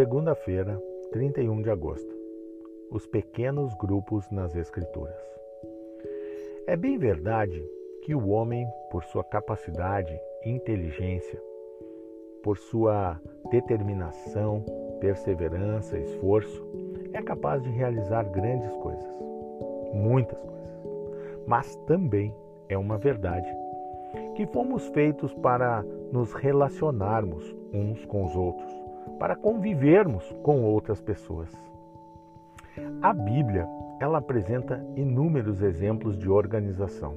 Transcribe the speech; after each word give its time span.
Segunda-feira, 0.00 0.82
31 1.12 1.60
de 1.60 1.68
agosto. 1.68 2.10
Os 2.90 3.06
pequenos 3.06 3.74
grupos 3.74 4.30
nas 4.30 4.56
Escrituras. 4.56 5.14
É 6.66 6.74
bem 6.74 6.96
verdade 6.96 7.62
que 8.00 8.14
o 8.14 8.28
homem, 8.28 8.66
por 8.90 9.04
sua 9.04 9.22
capacidade 9.22 10.18
e 10.42 10.48
inteligência, 10.48 11.38
por 12.42 12.56
sua 12.56 13.20
determinação, 13.50 14.64
perseverança, 15.02 15.98
esforço, 15.98 16.66
é 17.12 17.20
capaz 17.20 17.62
de 17.62 17.68
realizar 17.68 18.22
grandes 18.22 18.74
coisas, 18.76 19.14
muitas 19.92 20.38
coisas. 20.38 20.80
Mas 21.46 21.76
também 21.86 22.34
é 22.70 22.78
uma 22.78 22.96
verdade 22.96 23.54
que 24.34 24.46
fomos 24.46 24.88
feitos 24.94 25.34
para 25.34 25.84
nos 26.10 26.32
relacionarmos 26.32 27.54
uns 27.70 28.06
com 28.06 28.24
os 28.24 28.34
outros, 28.34 28.89
para 29.18 29.36
convivermos 29.36 30.24
com 30.42 30.62
outras 30.62 31.00
pessoas. 31.00 31.50
A 33.02 33.12
Bíblia, 33.12 33.66
ela 34.00 34.18
apresenta 34.18 34.84
inúmeros 34.96 35.62
exemplos 35.62 36.16
de 36.16 36.28
organização. 36.28 37.14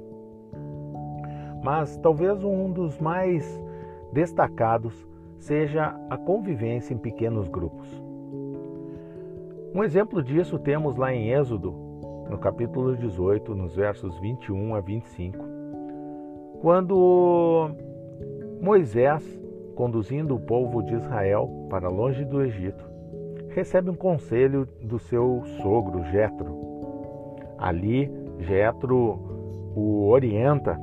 Mas 1.63 1.95
talvez 1.97 2.43
um 2.43 2.71
dos 2.71 2.99
mais 2.99 3.61
destacados 4.11 5.07
seja 5.37 5.95
a 6.09 6.17
convivência 6.17 6.93
em 6.93 6.97
pequenos 6.97 7.47
grupos. 7.47 7.87
Um 9.73 9.83
exemplo 9.83 10.21
disso 10.21 10.59
temos 10.59 10.95
lá 10.95 11.13
em 11.13 11.31
Êxodo, 11.31 11.73
no 12.29 12.37
capítulo 12.37 12.95
18, 12.95 13.55
nos 13.55 13.75
versos 13.75 14.17
21 14.19 14.75
a 14.75 14.79
25, 14.79 15.37
quando 16.61 17.71
Moisés, 18.61 19.23
conduzindo 19.75 20.35
o 20.35 20.39
povo 20.39 20.83
de 20.83 20.95
Israel 20.95 21.67
para 21.69 21.89
longe 21.89 22.23
do 22.25 22.41
Egito, 22.41 22.83
recebe 23.49 23.89
um 23.89 23.95
conselho 23.95 24.65
do 24.81 24.97
seu 24.99 25.43
sogro 25.61 26.03
Jetro. 26.05 26.63
Ali, 27.57 28.11
Jetro 28.39 29.19
o 29.75 30.07
orienta 30.07 30.79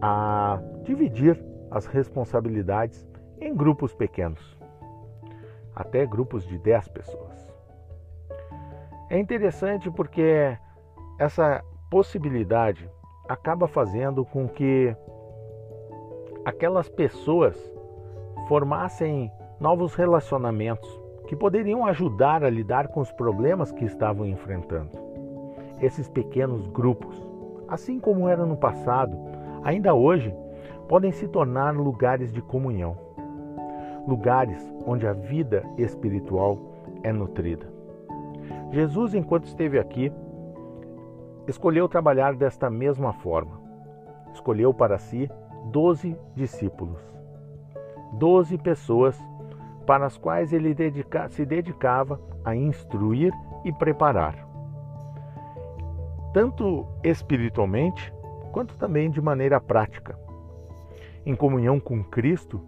a 0.00 0.60
dividir 0.82 1.42
as 1.70 1.86
responsabilidades 1.86 3.06
em 3.40 3.54
grupos 3.54 3.94
pequenos, 3.94 4.56
até 5.74 6.06
grupos 6.06 6.46
de 6.46 6.58
10 6.58 6.88
pessoas. 6.88 7.52
É 9.10 9.18
interessante 9.18 9.90
porque 9.90 10.56
essa 11.18 11.62
possibilidade 11.90 12.88
acaba 13.28 13.66
fazendo 13.66 14.24
com 14.24 14.48
que 14.48 14.94
aquelas 16.44 16.88
pessoas 16.88 17.75
formassem 18.48 19.30
novos 19.58 19.94
relacionamentos 19.94 20.88
que 21.26 21.34
poderiam 21.34 21.84
ajudar 21.84 22.44
a 22.44 22.50
lidar 22.50 22.88
com 22.88 23.00
os 23.00 23.10
problemas 23.10 23.72
que 23.72 23.84
estavam 23.84 24.26
enfrentando. 24.26 24.90
Esses 25.80 26.08
pequenos 26.08 26.66
grupos, 26.68 27.20
assim 27.68 27.98
como 27.98 28.28
era 28.28 28.46
no 28.46 28.56
passado, 28.56 29.16
ainda 29.64 29.94
hoje 29.94 30.34
podem 30.88 31.10
se 31.10 31.26
tornar 31.26 31.74
lugares 31.74 32.32
de 32.32 32.40
comunhão, 32.40 32.96
lugares 34.06 34.72
onde 34.86 35.06
a 35.06 35.12
vida 35.12 35.64
espiritual 35.76 36.58
é 37.02 37.12
nutrida. 37.12 37.66
Jesus, 38.70 39.14
enquanto 39.14 39.46
esteve 39.46 39.78
aqui, 39.78 40.12
escolheu 41.48 41.88
trabalhar 41.88 42.34
desta 42.34 42.70
mesma 42.70 43.12
forma. 43.12 43.60
Escolheu 44.32 44.72
para 44.72 44.98
si 44.98 45.28
doze 45.72 46.16
discípulos, 46.34 47.00
doze 48.18 48.58
pessoas 48.58 49.18
para 49.86 50.06
as 50.06 50.16
quais 50.16 50.52
ele 50.52 50.74
dedica, 50.74 51.28
se 51.28 51.44
dedicava 51.44 52.20
a 52.44 52.54
instruir 52.54 53.32
e 53.64 53.72
preparar, 53.72 54.46
tanto 56.32 56.86
espiritualmente 57.02 58.12
quanto 58.52 58.76
também 58.76 59.10
de 59.10 59.20
maneira 59.20 59.60
prática. 59.60 60.18
Em 61.24 61.34
comunhão 61.34 61.80
com 61.80 62.02
Cristo, 62.02 62.60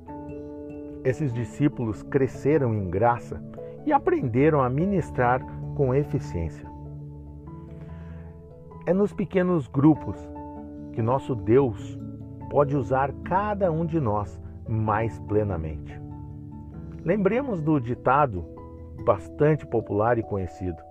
esses 1.04 1.32
discípulos 1.32 2.02
cresceram 2.02 2.74
em 2.74 2.90
graça 2.90 3.42
e 3.86 3.92
aprenderam 3.92 4.60
a 4.60 4.68
ministrar 4.68 5.40
com 5.76 5.94
eficiência. 5.94 6.68
É 8.84 8.92
nos 8.92 9.12
pequenos 9.12 9.68
grupos 9.68 10.16
que 10.92 11.02
nosso 11.02 11.34
Deus 11.34 11.98
pode 12.50 12.76
usar 12.76 13.12
cada 13.24 13.70
um 13.70 13.86
de 13.86 14.00
nós 14.00 14.40
mais 14.68 15.18
plenamente. 15.20 16.00
Lembremos 17.04 17.62
do 17.62 17.80
ditado 17.80 18.44
bastante 19.04 19.66
popular 19.66 20.18
e 20.18 20.22
conhecido: 20.22 20.82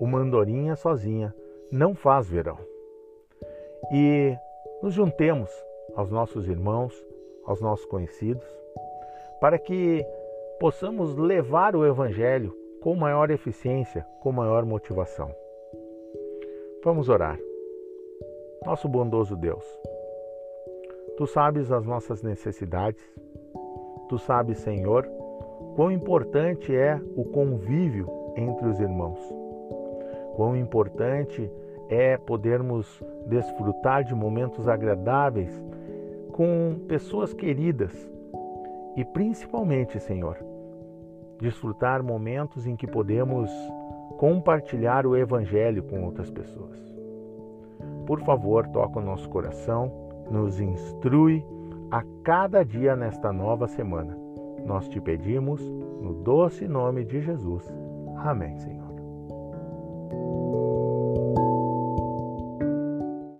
Uma 0.00 0.18
andorinha 0.18 0.74
sozinha 0.76 1.34
não 1.70 1.94
faz 1.94 2.28
verão. 2.28 2.58
E 3.92 4.36
nos 4.82 4.94
juntemos 4.94 5.50
aos 5.94 6.10
nossos 6.10 6.48
irmãos, 6.48 6.94
aos 7.44 7.60
nossos 7.60 7.84
conhecidos, 7.86 8.46
para 9.40 9.58
que 9.58 10.04
possamos 10.58 11.16
levar 11.16 11.76
o 11.76 11.84
Evangelho 11.84 12.56
com 12.80 12.94
maior 12.94 13.30
eficiência, 13.30 14.06
com 14.20 14.32
maior 14.32 14.64
motivação. 14.64 15.34
Vamos 16.82 17.08
orar. 17.08 17.38
Nosso 18.64 18.88
bondoso 18.88 19.36
Deus, 19.36 19.64
Tu 21.16 21.26
sabes 21.26 21.72
as 21.72 21.86
nossas 21.86 22.22
necessidades, 22.22 23.02
Tu 24.08 24.18
sabes, 24.18 24.58
Senhor, 24.58 25.04
quão 25.74 25.90
importante 25.90 26.74
é 26.74 27.00
o 27.16 27.24
convívio 27.24 28.08
entre 28.36 28.68
os 28.68 28.78
irmãos, 28.78 29.18
quão 30.36 30.56
importante 30.56 31.50
é 31.88 32.16
podermos 32.16 33.02
desfrutar 33.26 34.04
de 34.04 34.14
momentos 34.14 34.68
agradáveis 34.68 35.50
com 36.32 36.76
pessoas 36.86 37.34
queridas. 37.34 37.92
E 38.96 39.04
principalmente, 39.04 39.98
Senhor, 39.98 40.36
desfrutar 41.40 42.02
momentos 42.02 42.66
em 42.66 42.76
que 42.76 42.86
podemos 42.86 43.50
compartilhar 44.18 45.04
o 45.04 45.16
Evangelho 45.16 45.82
com 45.82 46.04
outras 46.04 46.30
pessoas. 46.30 46.78
Por 48.06 48.20
favor, 48.20 48.68
toca 48.68 49.00
o 49.00 49.02
nosso 49.02 49.28
coração 49.28 49.90
nos 50.30 50.60
instrui 50.60 51.44
a 51.90 52.02
cada 52.22 52.64
dia 52.64 52.96
nesta 52.96 53.32
nova 53.32 53.66
semana. 53.66 54.16
Nós 54.64 54.88
te 54.88 55.00
pedimos, 55.00 55.60
no 56.00 56.14
doce 56.22 56.66
nome 56.66 57.04
de 57.04 57.20
Jesus. 57.20 57.64
Amém, 58.18 58.56
Senhor. 58.58 58.85